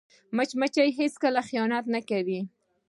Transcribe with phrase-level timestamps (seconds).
[0.35, 2.39] مچمچۍ هیڅکله خیانت نه کوي